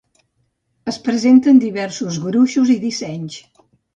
[0.91, 3.39] Es presenta en diversos gruixos i dissenys.